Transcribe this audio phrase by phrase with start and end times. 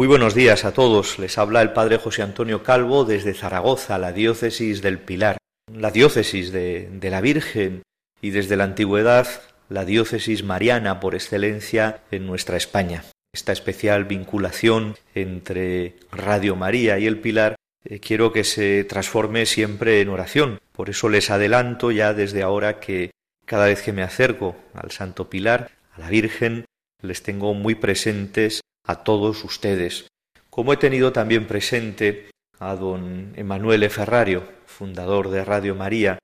[0.00, 1.18] Muy buenos días a todos.
[1.18, 5.36] Les habla el Padre José Antonio Calvo desde Zaragoza, la diócesis del Pilar,
[5.70, 7.82] la diócesis de, de, la Virgen
[8.22, 9.28] y desde la antigüedad
[9.68, 13.04] la diócesis mariana por excelencia en nuestra España.
[13.34, 20.00] Esta especial vinculación entre Radio María y el Pilar eh, quiero que se transforme siempre
[20.00, 20.60] en oración.
[20.72, 23.10] Por eso les adelanto ya desde ahora que
[23.44, 26.64] cada vez que me acerco al Santo Pilar, a la Virgen,
[27.02, 30.08] les tengo muy presentes a todos ustedes,
[30.50, 36.18] como he tenido también presente a don Emanuele Ferrario, fundador de Radio María,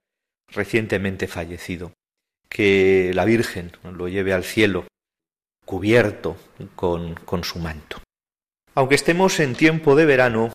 [0.53, 1.92] recientemente fallecido.
[2.48, 4.86] Que la Virgen lo lleve al cielo,
[5.64, 6.36] cubierto
[6.75, 8.03] con, con su manto.
[8.75, 10.53] Aunque estemos en tiempo de verano,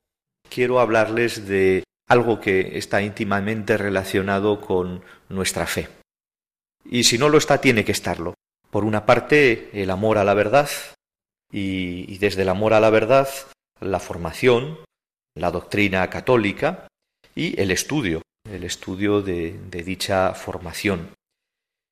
[0.50, 5.88] quiero hablarles de algo que está íntimamente relacionado con nuestra fe.
[6.84, 8.34] Y si no lo está, tiene que estarlo.
[8.70, 10.70] Por una parte, el amor a la verdad,
[11.52, 13.28] y, desde el amor a la verdad,
[13.80, 14.80] la formación,
[15.36, 16.88] la doctrina católica
[17.36, 21.14] y el estudio, el estudio de, de dicha formación.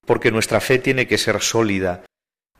[0.05, 2.05] Porque nuestra fe tiene que ser sólida,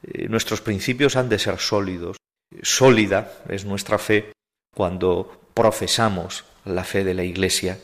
[0.03, 2.17] eh, nuestros principios han de ser sólidos.
[2.61, 4.33] Sólida es nuestra fe
[4.75, 7.79] cuando profesamos la fe de la Iglesia,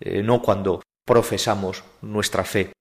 [0.00, 2.72] eh, no cuando profesamos nuestra fe,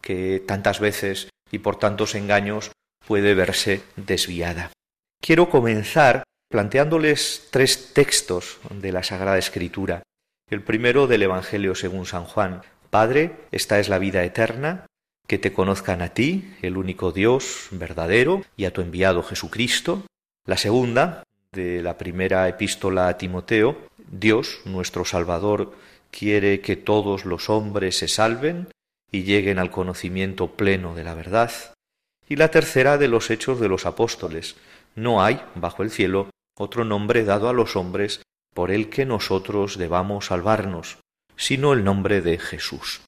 [0.00, 2.72] que tantas veces y por tantos engaños
[3.06, 4.70] puede verse desviada.
[5.24, 10.02] Quiero comenzar planteándoles tres textos de la Sagrada Escritura.
[10.50, 12.60] El primero del Evangelio según San Juan.
[12.90, 14.84] Padre, esta es la vida eterna,
[15.26, 20.04] que te conozcan a ti, el único Dios verdadero, y a tu enviado Jesucristo.
[20.46, 25.72] La segunda, de la primera epístola a Timoteo, Dios, nuestro Salvador,
[26.10, 28.68] quiere que todos los hombres se salven
[29.10, 31.50] y lleguen al conocimiento pleno de la verdad.
[32.28, 34.56] Y la tercera de los Hechos de los Apóstoles,
[34.94, 38.22] no hay, bajo el cielo, otro nombre dado a los hombres
[38.54, 40.98] por el que nosotros debamos salvarnos,
[41.36, 43.02] sino el nombre de Jesús.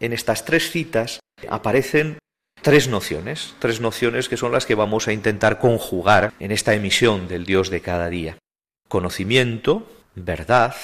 [0.00, 2.18] En estas tres citas aparecen
[2.62, 7.28] tres nociones, tres nociones que son las que vamos a intentar conjugar en esta emisión
[7.28, 8.38] del Dios de cada día.
[8.88, 10.74] Conocimiento, verdad,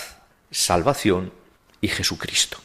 [0.50, 1.32] salvación
[1.80, 2.58] y Jesucristo.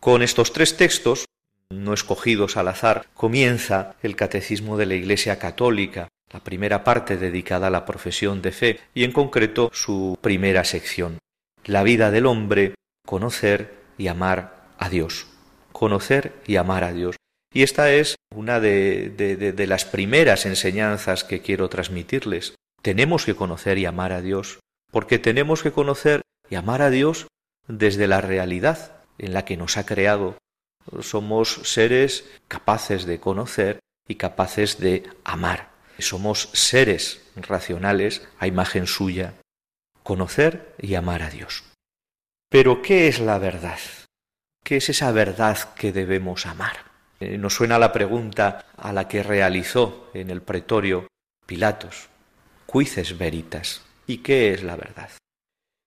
[0.00, 1.26] Con estos tres textos,
[1.70, 7.66] no escogidos al azar, comienza el Catecismo de la Iglesia Católica, la primera parte dedicada
[7.66, 11.18] a la profesión de fe y en concreto su primera sección,
[11.64, 12.74] la vida del hombre,
[13.04, 15.26] conocer y amar a Dios.
[15.72, 17.16] Conocer y amar a Dios.
[17.52, 22.54] Y esta es una de, de, de, las primeras enseñanzas que quiero transmitirles.
[22.82, 24.60] Tenemos que conocer y amar a Dios,
[24.92, 27.26] porque tenemos que conocer y amar a Dios
[27.66, 30.36] desde la realidad en la que nos ha creado.
[31.00, 35.70] Somos seres capaces de conocer y capaces de amar.
[36.00, 39.34] Somos seres racionales a imagen suya,
[40.02, 41.64] conocer y amar a Dios.
[42.48, 43.78] Pero, ¿qué es la verdad?
[44.64, 46.90] ¿Qué es esa verdad que debemos amar?
[47.20, 51.06] Eh, nos suena la pregunta a la que realizó en el pretorio
[51.46, 52.08] Pilatos,
[52.66, 53.82] cuices veritas.
[54.06, 55.10] ¿Y qué es la verdad?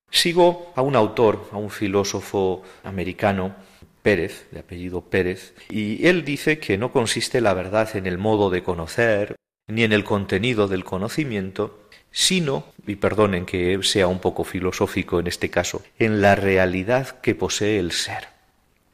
[0.10, 3.56] Sigo a un autor, a un filósofo americano,
[4.04, 8.50] Pérez, de apellido Pérez, y él dice que no consiste la verdad en el modo
[8.50, 9.36] de conocer,
[9.68, 11.80] ni en el contenido del conocimiento,
[12.12, 17.36] sino, y perdonen que sea un poco filosófico en este caso, en la realidad que
[17.36, 18.28] posee el ser.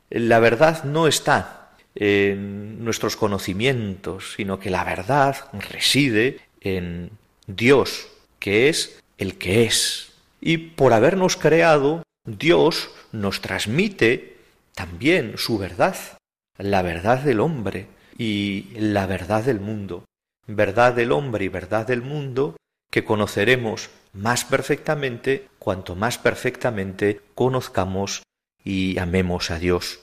[0.10, 5.36] La verdad no está en nuestros conocimientos, sino que la verdad
[5.70, 7.12] reside en
[7.48, 8.08] Dios,
[8.40, 10.14] que es el que es.
[10.40, 14.38] Y por habernos creado, Dios nos transmite
[14.76, 15.98] también su verdad,
[16.58, 17.88] la verdad del hombre
[18.18, 20.06] y la verdad del mundo
[20.56, 22.56] verdad del hombre y verdad del mundo,
[22.92, 28.24] que conoceremos más perfectamente cuanto más perfectamente conozcamos
[28.64, 30.00] y amemos a Dios.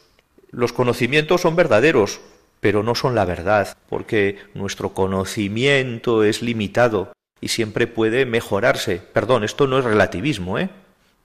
[0.50, 2.20] Los conocimientos son verdaderos,
[2.60, 9.02] pero no son la verdad, porque nuestro conocimiento es limitado y siempre puede mejorarse.
[9.12, 10.70] Perdón, esto no es relativismo, ¿eh?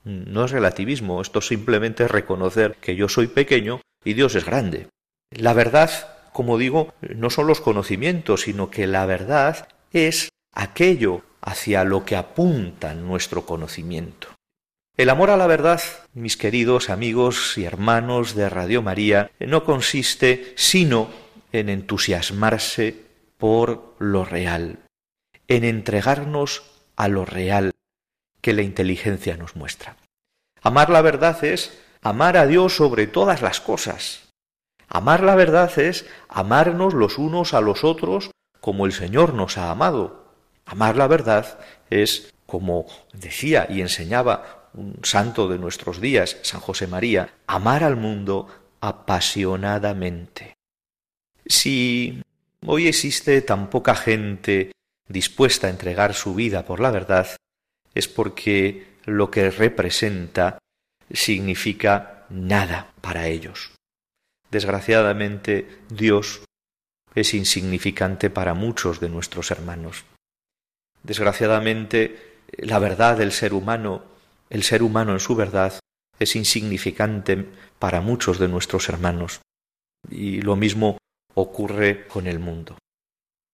[0.04, 4.88] No es relativismo, esto simplemente es reconocer que yo soy pequeño y Dios es grande.
[5.30, 5.92] La verdad,
[6.34, 12.16] como digo, no son los conocimientos, sino que la verdad es aquello hacia lo que
[12.16, 14.28] apunta nuestro conocimiento.
[14.98, 15.82] El amor a la verdad,
[16.14, 21.10] mis queridos amigos y hermanos de Radio María, no consiste sino
[21.52, 22.96] en entusiasmarse
[23.38, 24.80] por lo real,
[25.48, 26.64] en entregarnos
[26.96, 27.72] a lo real
[28.42, 29.98] que la inteligencia nos muestra.
[30.62, 34.31] Amar la verdad es amar a Dios sobre todas las cosas.
[34.94, 39.72] Amar la verdad es amarnos los unos a los otros como el Señor nos ha
[39.72, 40.26] amado.
[40.66, 41.60] Amar la verdad
[41.90, 47.96] es, como decía y enseñaba un santo de nuestros días, San José María, amar al
[47.96, 48.48] mundo
[48.82, 50.58] apasionadamente.
[51.46, 52.22] Si
[52.66, 54.74] hoy existe tan poca gente
[55.08, 57.28] dispuesta a entregar su vida por la verdad,
[57.96, 60.58] es porque lo que representa
[61.10, 63.72] significa nada para ellos.
[64.52, 66.44] Desgraciadamente, Dios
[67.16, 70.04] es insignificante para muchos de nuestros hermanos.
[71.04, 74.04] Desgraciadamente, la verdad del ser humano,
[74.50, 75.80] el ser humano en su verdad,
[76.20, 77.46] es insignificante
[77.80, 79.42] para muchos de nuestros hermanos.
[80.10, 80.98] Y lo mismo
[81.34, 82.78] ocurre con el mundo.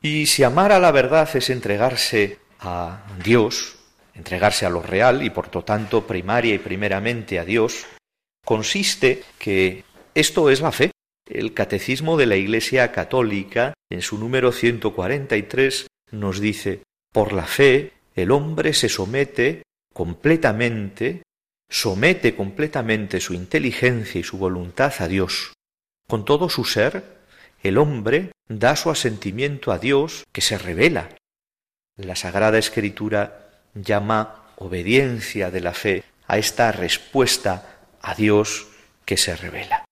[0.02, 3.78] Y si amar a la verdad es entregarse a Dios,
[4.14, 7.86] entregarse a lo real y por lo tanto primaria y primeramente a Dios,
[8.44, 9.84] consiste que
[10.18, 10.90] esto es la fe.
[11.30, 16.82] El Catecismo de la Iglesia Católica, en su número 143, nos dice,
[17.14, 19.62] por la fe el hombre se somete
[19.94, 21.22] completamente,
[21.70, 25.54] somete completamente su inteligencia y su voluntad a Dios.
[26.08, 27.20] Con todo su ser,
[27.62, 31.10] el hombre da su asentimiento a Dios que se revela.
[31.96, 38.66] La Sagrada Escritura llama obediencia de la fe a esta respuesta a Dios
[39.06, 39.87] que se revela.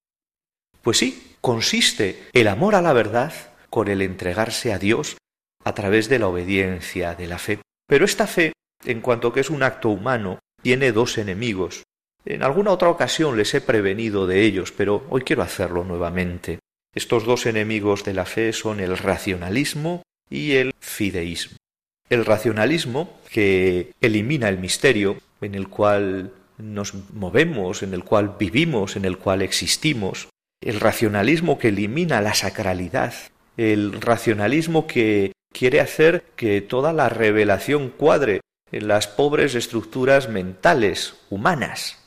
[0.85, 3.33] Pues sí, consiste el amor a la verdad
[3.71, 5.17] con el entregarse a Dios
[5.63, 7.57] a través de la obediencia de la fe.
[7.87, 8.53] Pero esta fe,
[8.85, 11.81] en cuanto que es un acto humano, tiene dos enemigos.
[12.23, 16.59] En alguna otra ocasión les he prevenido de ellos, pero hoy quiero hacerlo nuevamente.
[16.93, 21.57] Estos dos enemigos de la fe son el racionalismo y el fideísmo.
[22.11, 28.95] El racionalismo, que elimina el misterio en el cual nos movemos, en el cual vivimos,
[28.95, 30.27] en el cual existimos.
[30.65, 33.13] El racionalismo que elimina la sacralidad.
[33.55, 38.41] El racionalismo que quiere hacer que toda la revelación cuadre
[38.71, 41.99] en las pobres estructuras mentales humanas.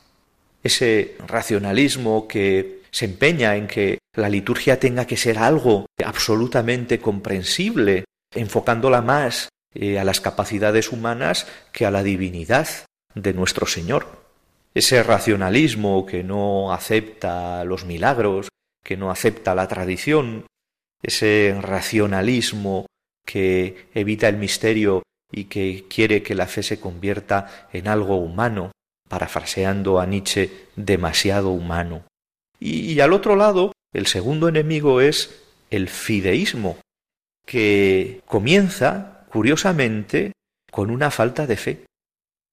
[0.61, 8.03] Ese racionalismo que se empeña en que la liturgia tenga que ser algo absolutamente comprensible,
[8.35, 12.67] enfocándola más eh, a las capacidades humanas que a la divinidad
[13.15, 14.19] de nuestro Señor.
[14.73, 18.49] Ese racionalismo que no acepta los milagros,
[18.83, 20.45] que no acepta la tradición,
[21.01, 22.85] ese racionalismo
[23.25, 28.71] que evita el misterio y que quiere que la fe se convierta en algo humano,
[29.07, 32.03] parafraseando a Nietzsche, demasiado humano.
[32.59, 36.77] Y, al otro lado, el segundo enemigo es el fideísmo,
[37.45, 40.33] que comienza, curiosamente,
[40.71, 41.85] con una falta de fe.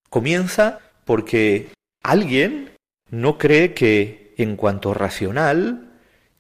[0.08, 1.70] Comienza porque
[2.02, 2.72] alguien
[3.10, 5.85] no cree que en cuanto racional,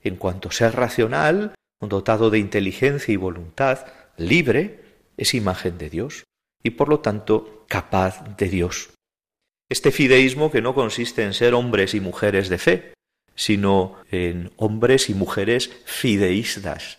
[0.08, 3.86] en cuanto ser racional, dotado de inteligencia y voluntad
[4.16, 4.80] libre,
[5.16, 6.24] es imagen de Dios
[6.62, 8.90] y por lo tanto capaz de Dios.
[9.68, 12.94] Este fideísmo que no consiste en ser hombres y mujeres de fe,
[13.34, 16.98] sino en hombres y mujeres fideístas,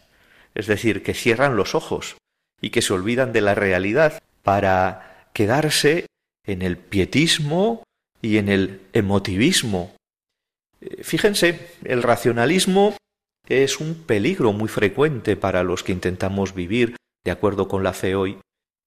[0.53, 2.17] es decir, que cierran los ojos
[2.61, 6.05] y que se olvidan de la realidad para quedarse
[6.45, 7.83] en el pietismo
[8.21, 9.95] y en el emotivismo.
[10.81, 12.95] Eh, fíjense, el racionalismo
[13.47, 18.15] es un peligro muy frecuente para los que intentamos vivir de acuerdo con la fe
[18.15, 18.39] hoy,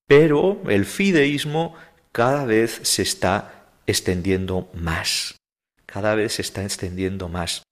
[0.07, 1.75] pero el fideísmo
[2.13, 5.41] cada vez se está extendiendo más
[5.91, 7.65] cada vez se está extendiendo más.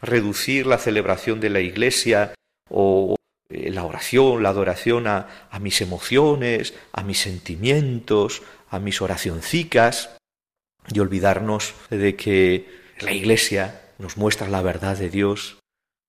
[0.00, 2.34] Reducir la celebración de la Iglesia
[2.70, 3.16] o
[3.50, 5.28] eh, la oración, la adoración a,
[5.60, 10.16] mis emociones, a mis sentimientos, a mis oracioncicas
[10.92, 15.58] y olvidarnos de que la Iglesia nos muestra la verdad de Dios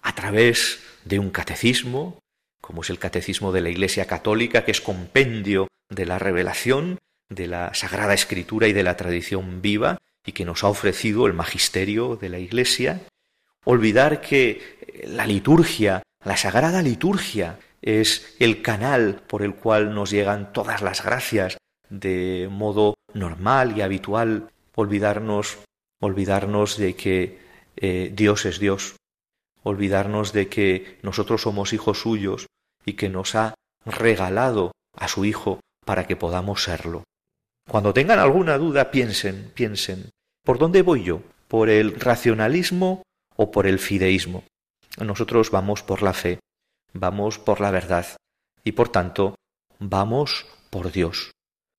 [0.01, 2.19] a través de un catecismo,
[2.61, 7.47] como es el catecismo de la Iglesia Católica, que es compendio de la revelación, de
[7.47, 12.17] la Sagrada Escritura y de la tradición viva, y que nos ha ofrecido el magisterio
[12.17, 13.01] de la Iglesia,
[13.63, 20.51] olvidar que la liturgia, la sagrada liturgia, es el canal por el cual nos llegan
[20.51, 21.57] todas las gracias
[21.89, 25.59] de modo normal y habitual, olvidarnos,
[25.99, 27.39] olvidarnos de que
[27.75, 28.95] eh, Dios es Dios,
[29.63, 32.47] olvidarnos de que nosotros somos hijos suyos
[32.85, 33.53] y que nos ha
[33.85, 37.03] regalado a su Hijo para que podamos serlo.
[37.69, 40.09] Cuando tengan alguna duda, piensen, piensen,
[40.43, 41.21] ¿por dónde voy yo?
[41.47, 43.03] ¿Por el racionalismo
[43.35, 44.43] o por el fideísmo?
[44.97, 46.39] Nosotros vamos por la fe,
[46.93, 48.07] vamos por la verdad
[48.63, 49.35] y por tanto
[49.79, 51.31] vamos por Dios,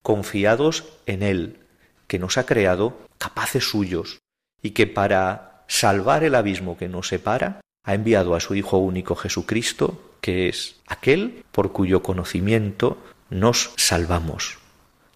[0.03, 1.61] confiados en Él,
[2.07, 4.19] que nos ha creado capaces suyos
[4.63, 9.15] y que para salvar el abismo que nos separa, ha enviado a su Hijo único
[9.15, 12.99] Jesucristo, que es aquel por cuyo conocimiento
[13.31, 14.59] nos salvamos,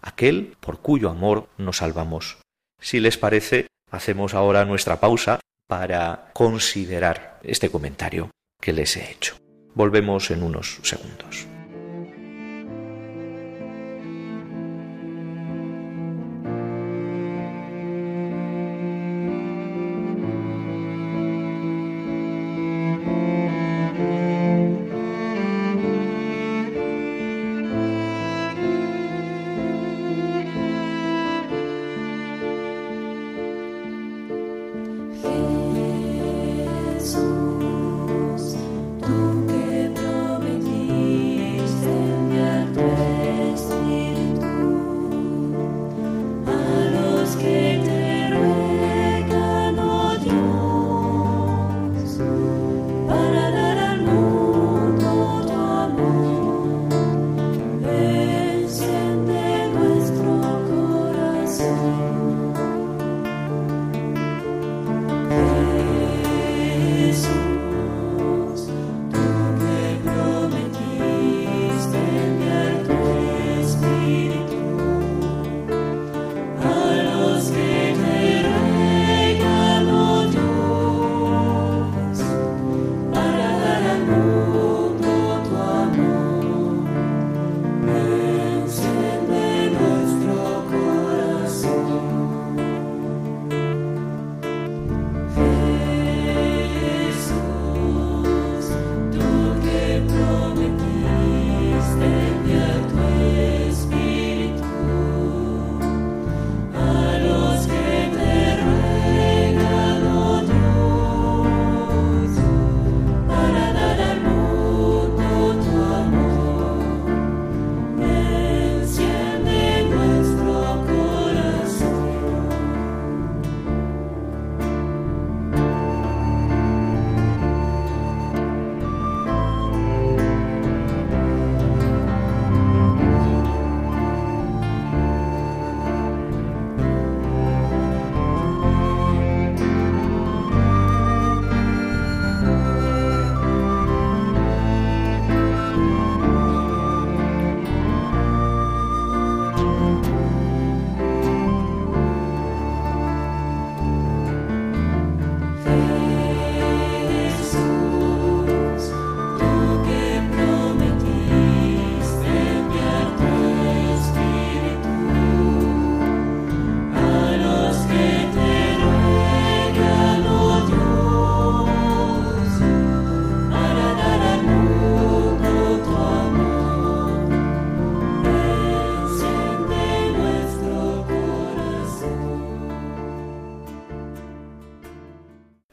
[0.00, 2.38] aquel por cuyo amor nos salvamos.
[2.80, 8.30] Si les parece, hacemos ahora nuestra pausa para considerar este comentario
[8.60, 9.36] que les he hecho.
[9.74, 11.46] Volvemos en unos segundos.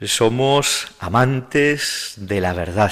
[0.07, 2.91] Somos amantes de la verdad,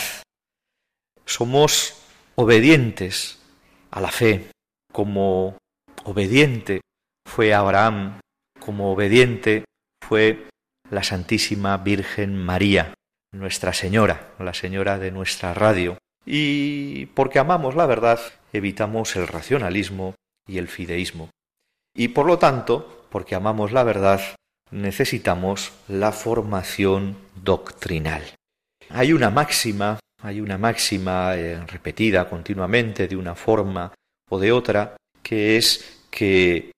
[1.25, 1.95] somos
[2.35, 3.39] obedientes
[3.91, 4.51] a la fe,
[4.91, 5.57] como
[6.03, 6.81] obediente
[7.25, 8.19] fue Abraham,
[8.59, 9.65] como obediente
[10.01, 10.47] fue
[10.89, 12.93] la Santísima Virgen María,
[13.33, 15.97] Nuestra Señora, la Señora de nuestra radio.
[16.25, 18.19] Y porque amamos la verdad,
[18.53, 20.15] evitamos el racionalismo
[20.47, 21.29] y el fideísmo.
[21.95, 24.21] Y por lo tanto, porque amamos la verdad,
[24.71, 28.23] necesitamos la formación doctrinal.
[28.89, 33.93] Hay una máxima, hay una máxima eh, repetida continuamente de una forma
[34.29, 36.71] o de otra, que es que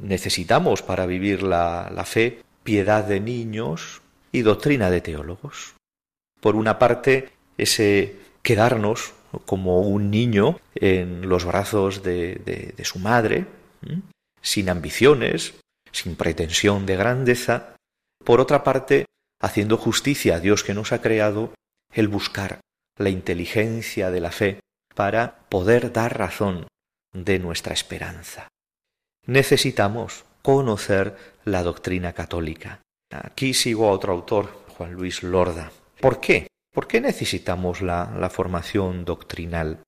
[0.00, 5.74] necesitamos para vivir la, la fe piedad de niños y doctrina de teólogos.
[6.40, 9.12] Por una parte, ese quedarnos
[9.46, 13.46] como un niño en los brazos de, de, su madre,
[14.42, 15.54] sin ambiciones,
[15.92, 17.76] sin pretensión de grandeza,
[18.24, 19.06] por otra parte,
[19.40, 21.54] haciendo justicia a Dios que nos ha creado,
[21.92, 22.60] el buscar
[22.96, 24.60] la inteligencia de la fe
[24.94, 26.66] para poder dar razón
[27.12, 28.48] de nuestra esperanza.
[29.26, 32.80] Necesitamos conocer la doctrina católica.
[33.10, 35.72] Aquí sigo a otro autor, Juan Luis Lorda.
[36.00, 36.46] ¿Por qué?
[36.72, 39.82] ¿Por qué necesitamos la, la formación doctrinal?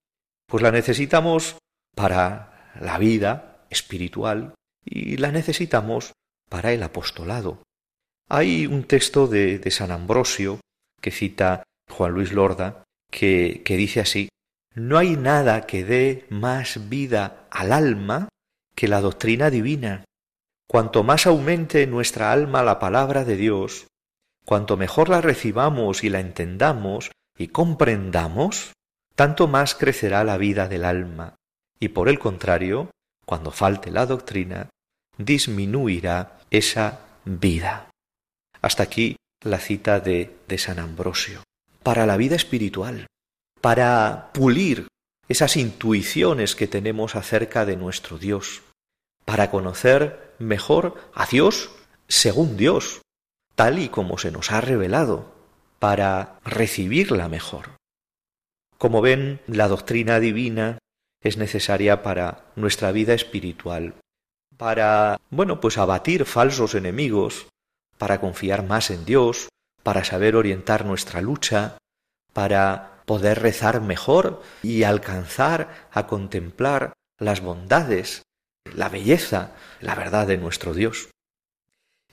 [0.48, 1.58] Pues la necesitamos
[1.94, 6.12] para la vida espiritual y la necesitamos
[6.48, 7.62] para el apostolado.
[8.28, 10.60] Hay un texto de, San Ambrosio
[11.00, 14.28] que cita Juan Luis Lorda que, que dice así,
[14.74, 18.28] no hay nada que dé más vida al alma
[18.74, 20.04] que la doctrina divina.
[20.66, 23.86] Cuanto más aumente nuestra alma la palabra de Dios,
[24.44, 28.72] cuanto mejor la recibamos y la entendamos y comprendamos,
[29.14, 31.36] tanto más crecerá la vida del alma,
[31.78, 32.90] y por el contrario,
[33.32, 34.68] cuando falte la doctrina,
[35.16, 37.88] disminuirá esa vida.
[38.60, 41.42] Hasta aquí la cita de, de San Ambrosio.
[41.82, 43.06] Para la vida espiritual,
[43.62, 44.88] para pulir
[45.30, 48.60] esas intuiciones que tenemos acerca de nuestro Dios,
[49.24, 51.70] para conocer mejor a Dios
[52.08, 53.00] según Dios,
[53.54, 55.32] tal y como se nos ha revelado,
[55.78, 57.78] para recibirla mejor.
[58.76, 60.76] Como ven, la doctrina divina
[61.22, 63.94] es necesaria para nuestra vida espiritual,
[64.56, 67.46] para, bueno, pues abatir falsos enemigos,
[67.98, 69.48] para confiar más en Dios,
[69.82, 71.76] para saber orientar nuestra lucha,
[72.32, 78.22] para poder rezar mejor y alcanzar a contemplar las bondades,
[78.74, 81.10] la belleza, la verdad de nuestro Dios.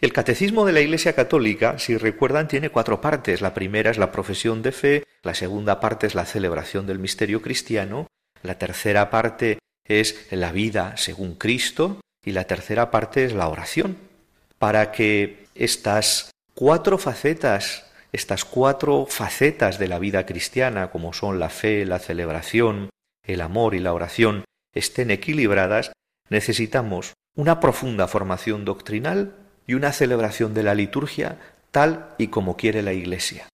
[0.01, 3.41] El catecismo de la Iglesia Católica, si recuerdan, tiene cuatro partes.
[3.41, 7.41] La primera es la profesión de fe, la segunda parte es la celebración del misterio
[7.41, 8.07] cristiano,
[8.43, 13.97] la tercera parte es la vida según Cristo y la tercera parte es la oración.
[14.57, 21.49] Para que estas cuatro facetas, estas cuatro facetas de la vida cristiana, como son la
[21.49, 22.89] fe, la celebración,
[23.23, 25.91] el amor y la oración, estén equilibradas,
[26.29, 31.37] necesitamos una profunda formación doctrinal y una celebración de la liturgia
[31.71, 33.47] tal y como quiere la Iglesia.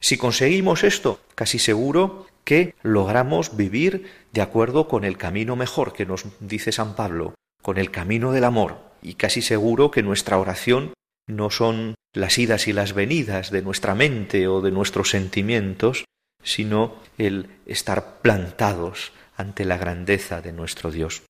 [0.00, 6.06] Si conseguimos esto, casi seguro que logramos vivir de acuerdo con el camino mejor que
[6.06, 10.94] nos dice San Pablo, con el camino del amor, y casi seguro que nuestra oración
[11.26, 16.06] no son las idas y las venidas de nuestra mente o de nuestros sentimientos,
[16.42, 21.24] sino el estar plantados ante la grandeza de nuestro Dios.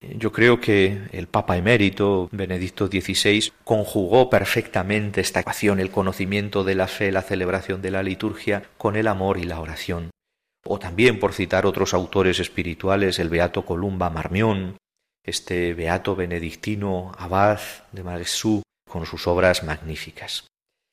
[0.00, 6.76] Yo creo que el Papa emérito Benedicto XVI conjugó perfectamente esta ecuación, el conocimiento de
[6.76, 10.10] la fe, la celebración de la liturgia, con el amor y la oración.
[10.64, 14.76] O también, por citar otros autores espirituales, el Beato Columba Marmión,
[15.24, 17.60] este Beato benedictino Abad
[17.92, 20.46] de Malesú, con sus obras magníficas.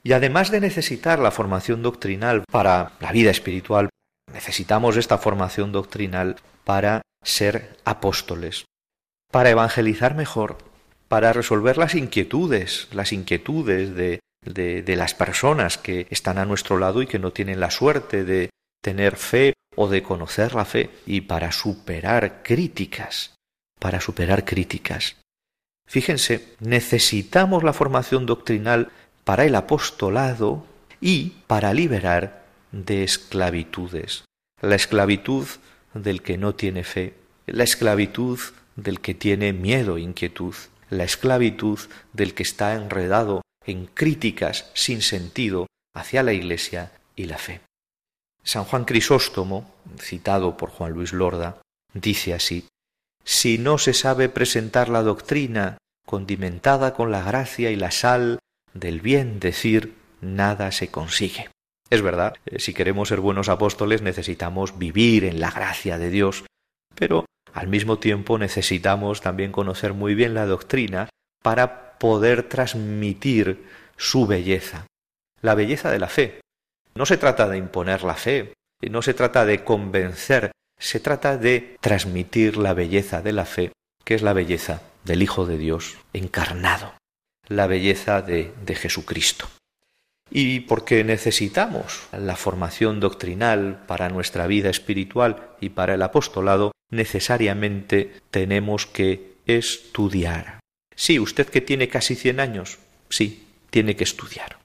[0.04, 3.90] Y además de necesitar la formación doctrinal para la vida espiritual,
[4.32, 8.66] necesitamos esta formación doctrinal para ser apóstoles,
[9.32, 10.58] para evangelizar mejor,
[11.08, 17.02] para resolver las inquietudes, las inquietudes de, de, las personas que están a nuestro lado
[17.02, 18.50] y que no tienen la suerte de
[18.88, 23.36] tener fe o de conocer la fe y para superar críticas,
[23.82, 25.18] para superar críticas.
[25.86, 28.90] Fíjense, necesitamos la formación doctrinal
[29.26, 30.66] para el apostolado
[31.02, 34.24] y para liberar de esclavitudes.
[34.62, 35.46] La esclavitud
[35.94, 38.40] del que no tiene fe, la esclavitud
[38.78, 40.56] del que tiene miedo e inquietud,
[40.90, 41.78] la esclavitud
[42.14, 47.67] del que está enredado en críticas sin sentido hacia la Iglesia y la fe.
[48.48, 51.58] San Juan Crisóstomo, citado por Juan Luis Lorda,
[51.94, 52.66] dice así
[53.26, 58.40] Si no se sabe presentar la doctrina condimentada con la gracia y la sal
[58.74, 61.50] del bien decir, nada se consigue.
[61.90, 66.46] Es verdad, eh, si queremos ser buenos apóstoles necesitamos vivir en la gracia de Dios,
[66.96, 71.10] pero al mismo tiempo necesitamos también conocer muy bien la doctrina
[71.44, 73.66] para poder transmitir
[73.98, 74.88] su belleza,
[75.42, 76.40] la belleza de la fe.
[76.98, 81.78] No se trata de imponer la fe, no se trata de convencer, se trata de
[81.80, 83.72] transmitir la belleza de la fe,
[84.04, 86.96] que es la belleza del Hijo de Dios encarnado,
[87.48, 89.48] la belleza de, Jesucristo.
[90.32, 98.12] Y porque necesitamos la formación doctrinal para nuestra vida espiritual y para el apostolado, necesariamente
[98.32, 100.62] tenemos que estudiar.
[100.96, 104.58] Sí, usted que tiene casi cien años, sí, tiene que estudiar.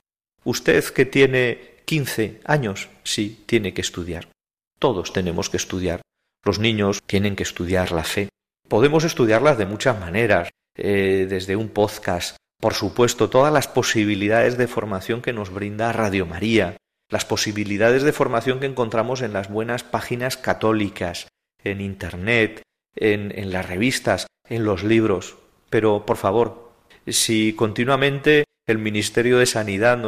[0.45, 4.31] Usted que tiene quince años, sí, tiene que estudiar.
[4.79, 6.01] Todos tenemos que estudiar.
[6.43, 8.31] Los niños tienen que estudiar la fe.
[8.67, 10.49] Podemos estudiarlas de muchas maneras.
[10.75, 16.25] eh, desde un podcast, por supuesto, todas las posibilidades de formación que nos brinda Radio
[16.25, 16.79] María,
[17.11, 21.29] las posibilidades de formación que encontramos en las buenas páginas católicas,
[21.63, 22.63] en Internet,
[22.97, 25.37] en, las revistas, en los libros.
[25.69, 26.73] Pero, por favor,
[27.07, 29.99] si continuamente el Ministerio de Sanidad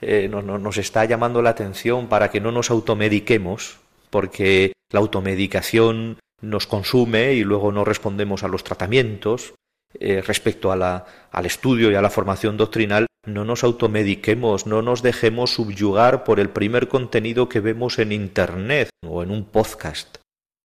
[0.00, 6.66] eh, nos está llamando la atención para que no nos automediquemos, porque la automedicación nos
[6.66, 9.54] consume y luego no respondemos a los tratamientos,
[9.98, 15.54] eh, respecto al estudio y a la formación doctrinal, no nos automediquemos, no nos dejemos
[15.54, 20.16] subyugar por el primer contenido que vemos en Internet o en un podcast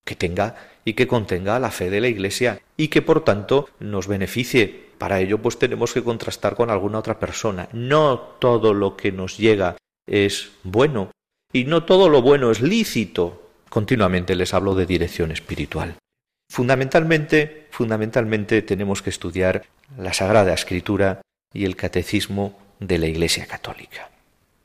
[0.06, 4.08] que tenga y que contenga la fe de la Iglesia y que por tanto nos
[4.08, 4.85] beneficie.
[4.98, 7.70] Para ello pues tenemos que contrastar con alguna otra persona.
[7.74, 9.78] No todo lo que nos llega
[10.08, 11.12] es bueno
[11.52, 13.50] y no todo lo bueno es lícito.
[13.70, 15.96] Continuamente les hablo de dirección espiritual.
[16.50, 19.66] Fundamentalmente, fundamentalmente tenemos que estudiar
[19.98, 21.22] la Sagrada Escritura
[21.54, 24.10] y el Catecismo de la Iglesia Católica.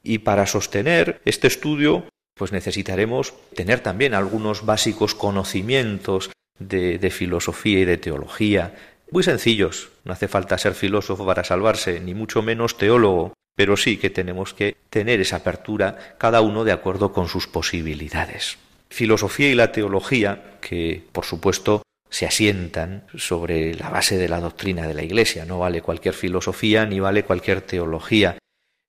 [0.03, 7.81] Y para sostener este estudio, pues necesitaremos tener también algunos básicos conocimientos de, de, filosofía
[7.81, 8.75] y de teología,
[9.11, 9.90] muy sencillos.
[10.05, 14.55] No hace falta ser filósofo para salvarse, ni mucho menos teólogo, pero sí que tenemos
[14.55, 18.59] que tener esa apertura, cada uno de acuerdo con sus posibilidades
[18.90, 24.87] filosofía y la teología, que por supuesto se asientan sobre la base de la doctrina
[24.87, 25.44] de la Iglesia.
[25.44, 28.37] No vale cualquier filosofía ni vale cualquier teología.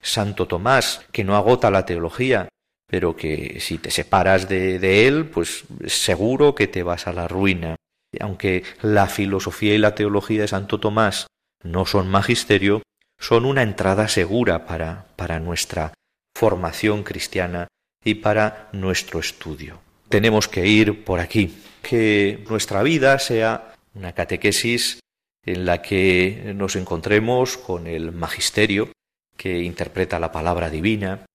[0.02, 2.48] Santo Tomás, que no agota la teología,
[2.88, 7.28] pero que si te separas de, de él, pues seguro que te vas a la
[7.28, 7.76] ruina.
[8.20, 11.26] Aunque la filosofía y la teología de Santo Tomás
[11.62, 12.82] no son magisterio,
[13.18, 15.94] son una entrada segura para, para nuestra
[16.36, 17.68] formación cristiana
[18.04, 19.80] y para nuestro estudio.
[20.08, 25.00] Tenemos que ir por aquí, que nuestra vida sea una catequesis
[25.44, 28.90] en la que nos encontremos con el magisterio
[29.36, 31.26] que interpreta la palabra divina,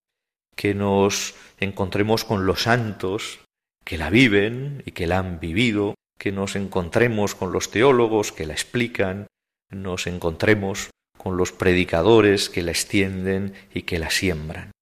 [0.54, 3.40] que nos encontremos con los santos
[3.84, 8.46] que la viven y que la han vivido, que nos encontremos con los teólogos que
[8.46, 9.26] la explican,
[9.70, 14.72] nos encontremos con los predicadores que la extienden y que la siembran.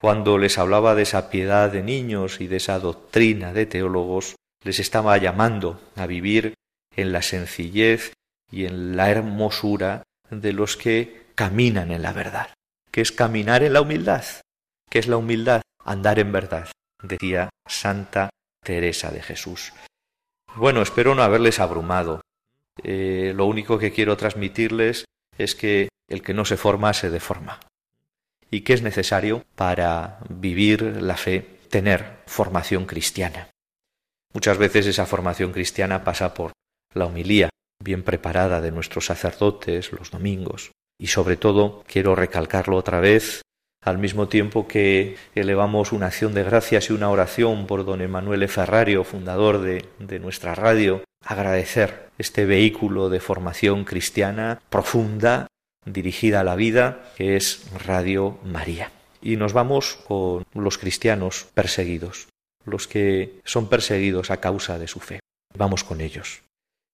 [0.00, 4.78] Cuando les hablaba de esa piedad de niños y de esa doctrina de teólogos, les
[4.78, 6.54] estaba llamando a vivir
[6.96, 8.12] en la sencillez
[8.50, 12.54] y en la hermosura de los que caminan en la verdad,
[12.90, 14.24] que es caminar en la humildad,
[14.88, 16.68] que es la humildad, andar en verdad,
[17.02, 18.30] decía Santa
[18.64, 19.72] Teresa de Jesús.
[20.56, 22.20] Bueno, espero no haberles abrumado.
[22.82, 25.04] Eh, lo único que quiero transmitirles
[25.38, 27.60] es que el que no se forma se deforma
[28.50, 33.48] y qué es necesario para vivir la fe, tener formación cristiana.
[34.32, 36.52] Muchas veces esa formación cristiana pasa por
[36.94, 37.50] la homilía
[37.82, 40.72] bien preparada de nuestros sacerdotes los domingos.
[40.98, 43.42] Y sobre todo, quiero recalcarlo otra vez,
[43.82, 48.48] al mismo tiempo que elevamos una acción de gracias y una oración por don Emanuele
[48.48, 55.46] Ferrario, fundador de, nuestra radio, agradecer este vehículo de formación cristiana profunda
[55.86, 58.92] dirigida a la vida, que es Radio María.
[59.22, 62.28] Y nos vamos con los cristianos perseguidos,
[62.64, 65.20] los que son perseguidos a causa de su fe.
[65.56, 66.42] Vamos con ellos.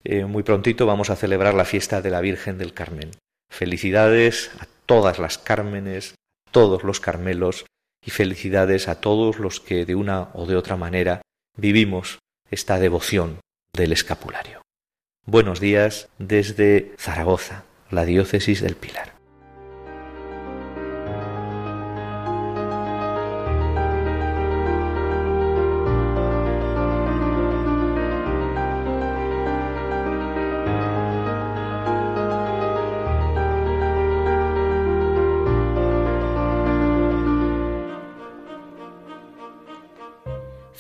[0.04, 3.10] Eh, muy prontito vamos a celebrar la fiesta de la Virgen del Carmen.
[3.50, 6.14] Felicidades a todas las Cármenes,
[6.56, 7.66] todos los Carmelos
[8.02, 11.20] y felicidades a todos los que de una o de otra manera
[11.54, 13.40] vivimos esta devoción
[13.74, 14.62] del escapulario.
[15.26, 19.15] Buenos días desde Zaragoza, la diócesis del Pilar.